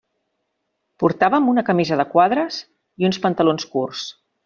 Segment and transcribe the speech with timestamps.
[1.03, 2.61] Portàvem una camisa de quadres
[3.05, 4.13] i uns pantalons curts.